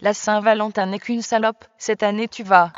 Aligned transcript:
La 0.00 0.14
Saint-Valentin 0.14 0.86
n'est 0.86 1.00
qu'une 1.00 1.22
salope, 1.22 1.64
cette 1.76 2.04
année 2.04 2.28
tu 2.28 2.44
vas. 2.44 2.70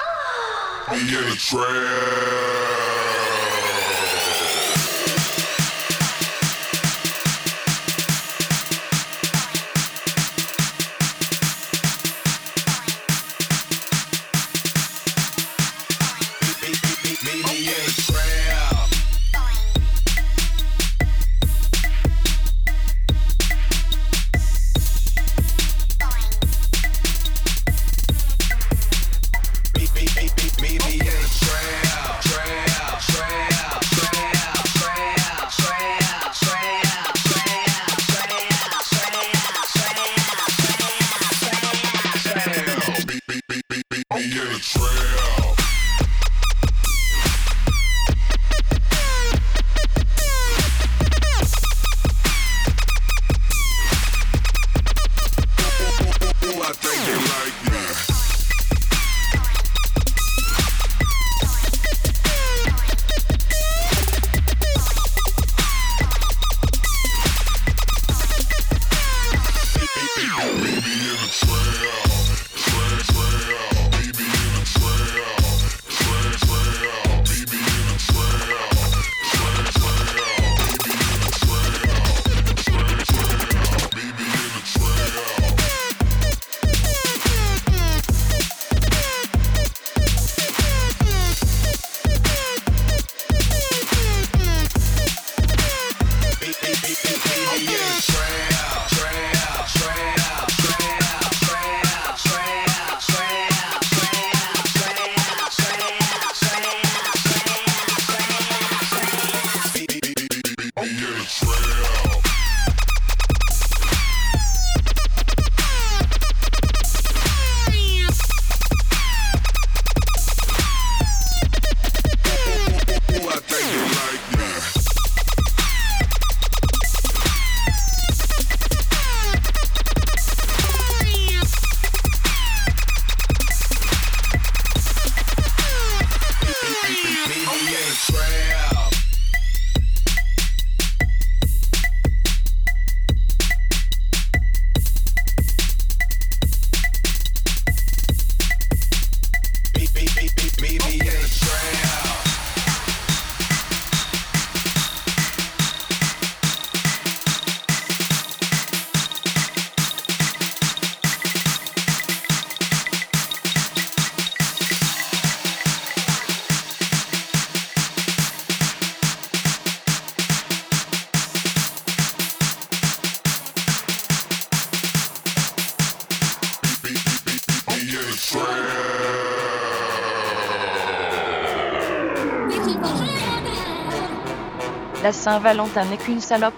Saint-Valentin 185.30 185.84
n'est 185.84 185.96
qu'une 185.96 186.20
salope. 186.20 186.54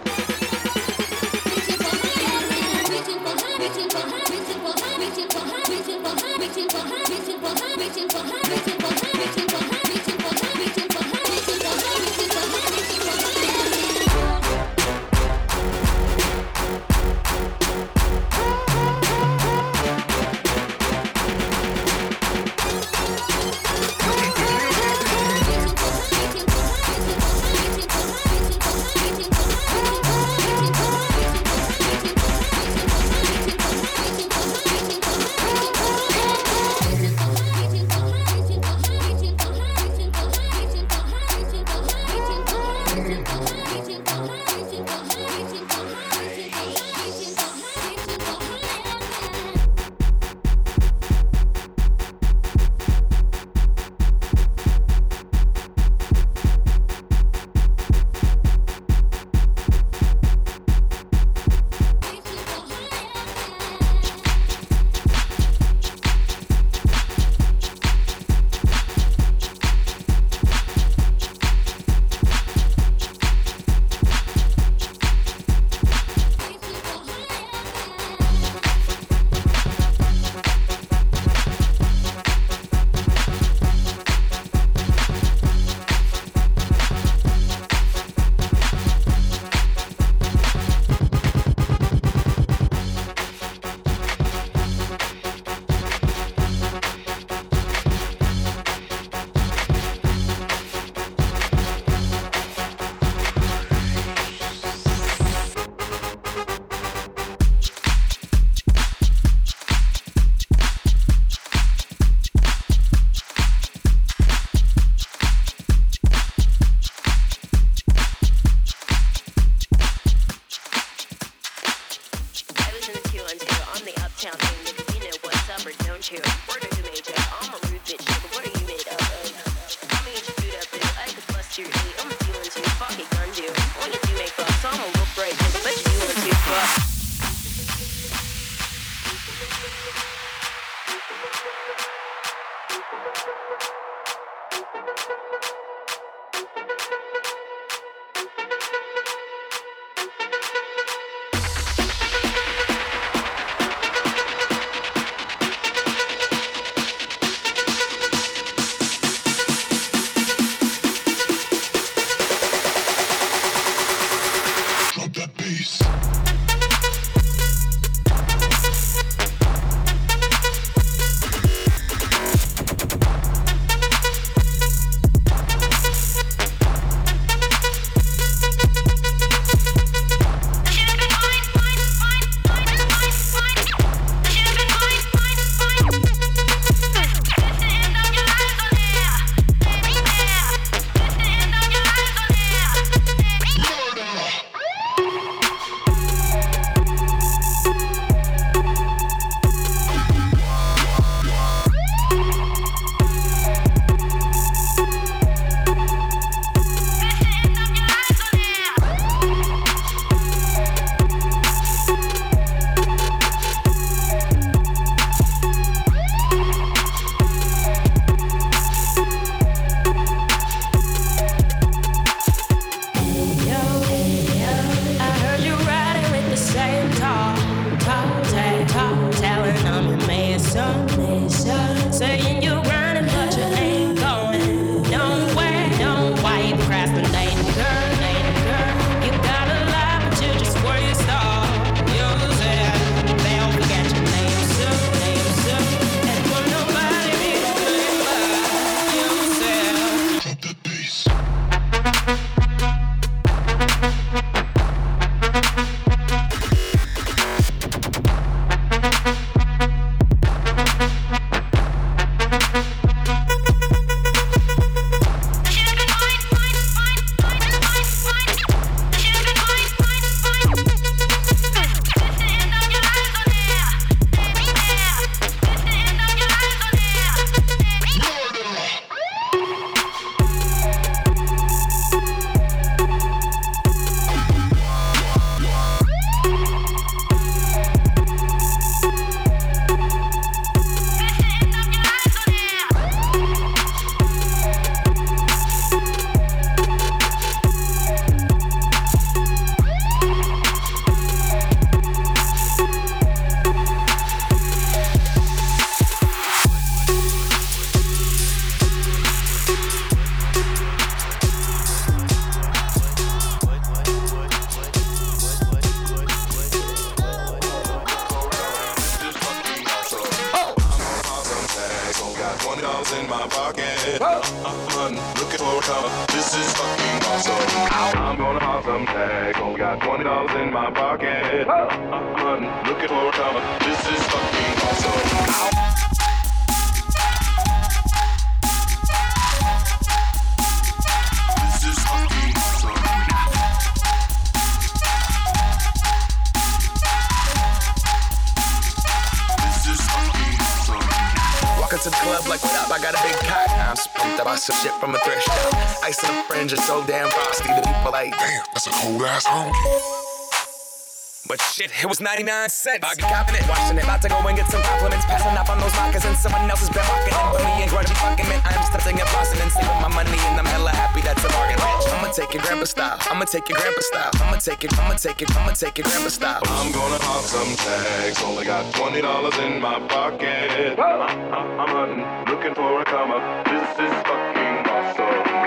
Shit, 361.51 361.71
it 361.83 361.89
was 361.89 362.01
99 362.01 362.49
cents. 362.49 362.87
I 362.87 362.95
got 362.95 363.11
copping 363.11 363.35
it, 363.37 363.49
watching 363.49 363.77
it. 363.77 363.85
About 363.85 364.01
to 364.03 364.09
go 364.09 364.23
and 364.23 364.37
get 364.39 364.47
some 364.47 364.63
compliments. 364.63 365.05
Passing 365.07 365.37
off 365.37 365.51
on 365.51 365.59
those 365.59 365.75
moccasins. 365.75 366.19
Someone 366.19 366.49
else 366.49 366.63
has 366.63 366.71
been 366.71 366.87
walking 366.87 367.13
in. 367.13 367.27
But 367.35 367.43
me 367.43 367.53
and 367.67 367.71
grudgy 367.71 367.97
fucking 367.99 368.29
man. 368.31 368.41
I'm 368.45 368.63
stepping 368.71 369.01
and 369.01 369.09
flossing 369.11 369.43
and 369.43 369.51
saving 369.51 369.81
my 369.83 369.91
money. 369.91 370.15
And 370.31 370.39
I'm 370.39 370.47
hella 370.47 370.71
happy 370.71 371.03
that's 371.03 371.25
a 371.25 371.29
bargain, 371.29 371.59
bitch. 371.59 371.93
I'ma 371.93 372.13
take 372.13 372.33
your 372.35 372.43
grandpa 372.43 372.65
style. 372.65 372.99
I'ma 373.11 373.25
take 373.25 373.49
your 373.49 373.59
grandpa 373.59 373.81
style. 373.81 374.11
I'ma 374.23 374.37
take 374.39 374.65
it, 374.65 374.79
I'ma 374.79 374.95
take 374.95 375.23
it, 375.23 375.37
I'ma 375.37 375.53
take 375.53 375.79
your 375.79 375.87
grandpa 375.89 376.09
style. 376.09 376.43
I'm 376.47 376.73
gonna 376.73 376.99
pop 376.99 377.23
some 377.23 377.53
tags. 377.57 378.23
Only 378.23 378.45
got 378.45 378.65
$20 378.75 379.01
in 379.45 379.61
my 379.61 379.79
pocket. 379.89 380.79
I'm, 380.79 381.61
I'm 381.61 381.69
hunting, 381.69 382.05
looking 382.33 382.55
for 382.55 382.81
a 382.81 382.85
comma. 382.85 383.19
This 383.47 383.87
is 383.87 383.95
fucking 384.07 384.32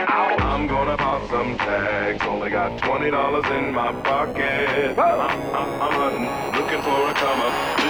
I'm 0.08 0.68
gonna 0.68 0.98
pop 0.98 1.30
some 1.30 1.58
tags. 1.58 2.24
Only 2.26 2.50
got 2.50 2.78
twenty 2.82 3.12
dollars 3.12 3.46
in 3.52 3.74
my 3.74 3.92
pocket. 4.02 4.98
I'm, 4.98 5.20
I'm, 5.22 5.82
I'm 5.82 5.94
hunting, 5.94 6.62
looking 6.62 6.82
for 6.82 7.10
a 7.10 7.14
come 7.14 7.42
up. 7.42 7.85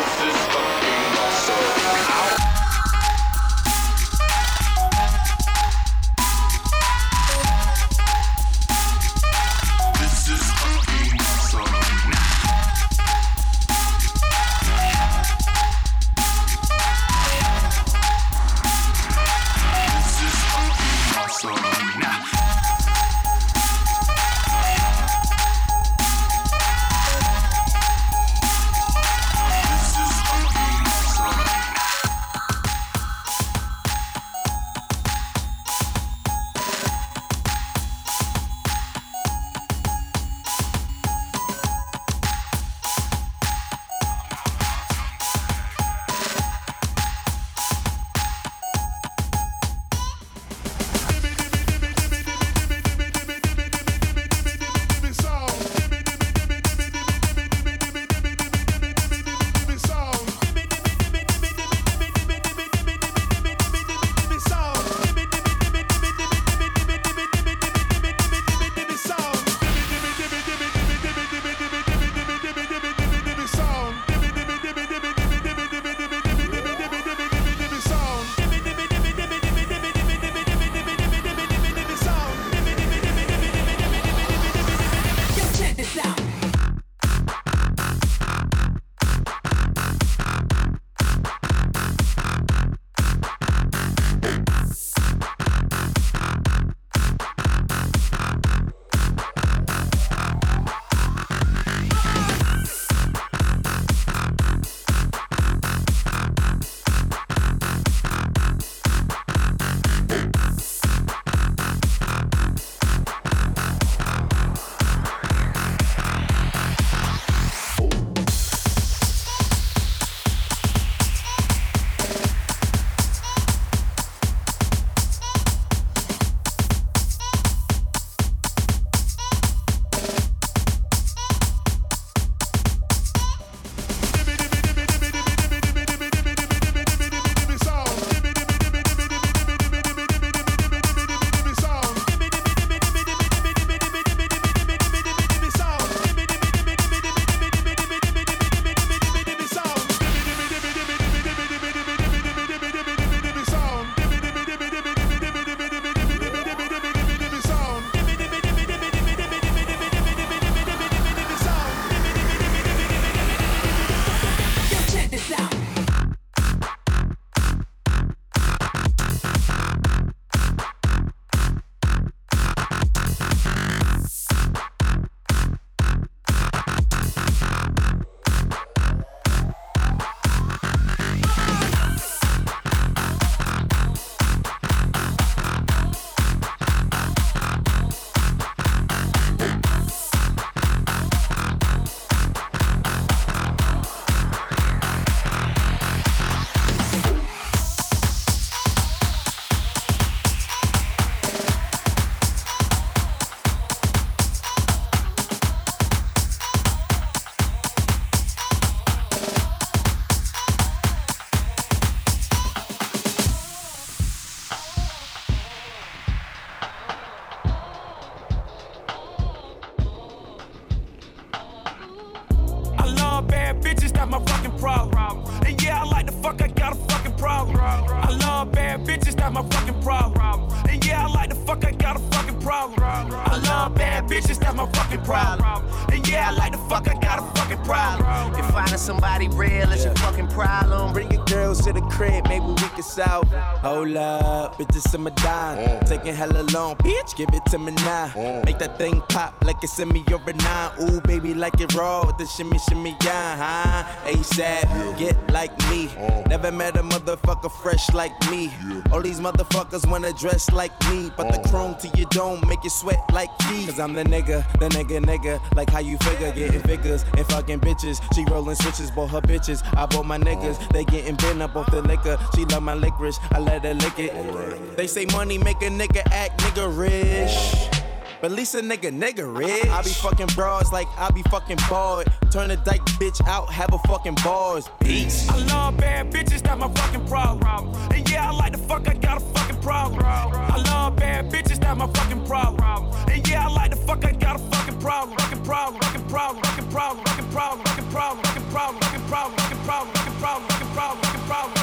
It's 249.65 249.79
in 249.79 249.89
me 249.89 250.03
your 250.10 250.19
nine. 250.19 250.72
Ooh, 250.79 251.01
baby, 251.01 251.34
like 251.34 251.60
it 251.60 251.74
raw 251.74 252.05
with 252.05 252.17
the 252.19 252.25
shimmy, 252.27 252.60
shimmy, 252.69 252.95
yeah, 253.03 253.36
huh? 253.36 254.12
ASAP, 254.12 254.98
get 255.00 255.17
like 255.31 255.57
me. 255.69 255.89
Uh. 255.98 256.22
Never 256.27 256.51
met 256.51 256.77
a 256.77 256.84
motherfucker 256.84 257.51
fresh 257.51 257.91
like 257.91 258.13
me. 258.29 258.51
All 258.91 259.01
these 259.01 259.19
motherfuckers 259.19 259.89
wanna 259.89 260.13
dress 260.13 260.51
like 260.51 260.72
me, 260.89 261.12
but 261.17 261.31
the 261.31 261.39
uh. 261.39 261.50
chrome 261.50 261.75
to 261.81 261.88
your 261.98 262.07
dome 262.12 262.41
make 262.48 262.63
you 262.63 262.69
sweat 262.69 263.00
like 263.12 263.31
me. 263.50 263.65
Cause 263.65 263.79
I'm 263.79 263.93
the 263.93 264.03
nigga, 264.03 264.38
the 264.60 264.69
nigga, 264.69 265.03
nigga. 265.03 265.41
Like 265.55 265.72
how 265.72 265.79
you 265.79 265.98
figure, 265.98 266.31
getting 266.31 266.62
figures 266.62 267.03
and 267.17 267.25
fucking 267.27 267.60
bitches. 267.62 267.98
She 268.13 268.24
rolling 268.25 268.55
switches, 268.55 268.91
bought 268.91 269.10
her 269.10 269.22
bitches. 269.22 269.63
I 269.75 269.88
bought 269.88 270.05
my 270.05 270.19
niggas, 270.19 270.62
uh. 270.62 270.67
they 270.74 270.86
getting 270.86 271.15
bent 271.15 271.41
up 271.41 271.55
off 271.55 271.72
the 271.72 271.81
liquor. 271.81 272.19
She 272.36 272.45
love 272.45 272.62
my 272.62 272.75
licorice, 272.75 273.19
I 273.31 273.39
let 273.39 273.63
her 273.63 273.74
lick 273.74 273.98
it. 273.98 274.77
They 274.77 274.86
say 274.86 275.05
money 275.05 275.39
make 275.39 275.62
a 275.63 275.69
nigga 275.69 276.03
act 276.12 276.39
nigga 276.41 276.65
rich. 276.77 277.85
But 278.25 278.32
at 278.32 278.38
least 278.38 278.55
a 278.55 278.62
nigga 278.62 278.91
nigga 278.91 279.38
rich. 279.38 279.67
I 279.67 279.84
be 279.84 279.91
fucking 279.91 280.29
bras 280.34 280.74
like 280.74 280.88
I 280.98 281.12
be 281.12 281.22
fucking 281.29 281.60
bored. 281.70 282.08
Turn 282.32 282.50
a 282.50 282.55
dyke 282.55 282.84
bitch 282.98 283.22
out, 283.27 283.53
have 283.53 283.72
a 283.72 283.77
fucking 283.88 284.15
bars. 284.24 284.67
Peace. 284.79 285.29
I 285.29 285.38
love 285.46 285.77
bad 285.77 286.12
bitches, 286.12 286.41
that's 286.41 286.60
my 286.60 286.67
fucking 286.74 287.05
problem. 287.05 287.75
And 287.91 288.10
yeah, 288.10 288.32
I 288.32 288.34
like 288.34 288.53
the 288.53 288.58
fuck, 288.58 288.89
I 288.89 288.96
got 288.96 289.17
a 289.17 289.20
fucking 289.20 289.62
problem. 289.62 290.01
I 290.03 290.58
love 290.58 290.96
bad 290.96 291.32
bitches, 291.32 291.60
that's 291.60 291.77
my 291.77 291.86
fucking 291.86 292.25
problem. 292.25 292.91
And 293.12 293.27
yeah, 293.27 293.46
I 293.46 293.51
like 293.51 293.70
the 293.70 293.77
fuck, 293.77 294.03
I 294.03 294.13
got 294.13 294.38
a. 294.38 294.55
Fucking 294.55 294.79
problem, 294.79 295.17
fucking 295.20 295.44
problem, 295.44 295.79
fucking 295.84 296.08
problem, 296.10 296.44
fucking 296.44 296.67
problem, 296.72 297.05
fucking 297.05 297.29
problem, 297.29 297.65
fucking 297.65 297.91
problem, 297.91 298.25
fucking 298.25 298.50
problem, 298.50 299.34
fucking 299.38 299.65
problem, 299.65 299.94
fucking 299.94 300.20
problem, 300.20 300.48
fucking 300.48 300.74
problem, 300.74 301.01
fucking 301.03 301.27
problem, 301.27 301.54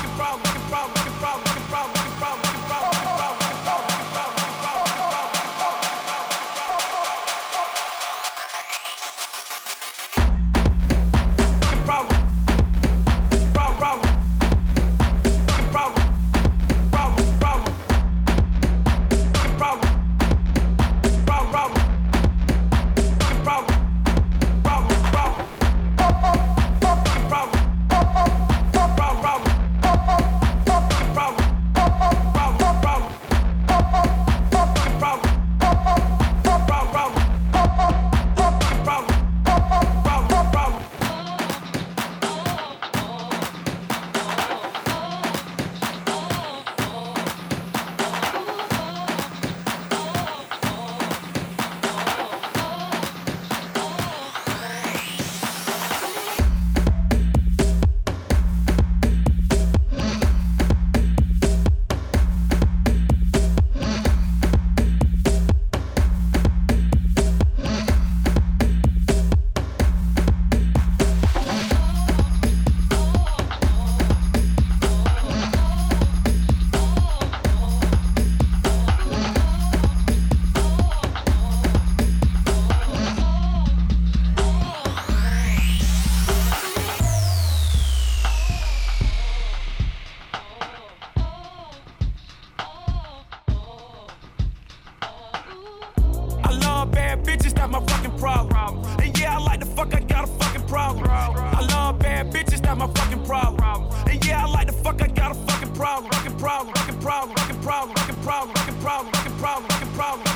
problem, 107.12 107.36
fucking 107.36 107.62
problem, 107.62 107.94
fucking 107.96 108.22
problem, 108.22 108.54
fucking 108.56 108.80
problem, 108.80 109.12
fucking 109.12 109.38
problem, 109.38 109.68
fucking 109.68 109.94
problem, 109.94 110.31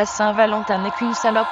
La 0.00 0.06
Saint-Valentin 0.06 0.78
n'est 0.78 0.90
qu'une 0.92 1.12
salope. 1.12 1.46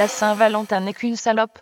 La 0.00 0.08
Saint-Valentin 0.08 0.80
n'est 0.80 0.94
qu'une 0.94 1.14
salope. 1.14 1.59